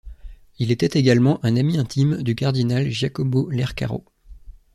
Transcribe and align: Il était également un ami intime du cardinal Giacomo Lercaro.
Il 0.57 0.71
était 0.71 0.97
également 0.97 1.39
un 1.45 1.55
ami 1.57 1.77
intime 1.77 2.23
du 2.23 2.33
cardinal 2.33 2.89
Giacomo 2.89 3.51
Lercaro. 3.51 4.03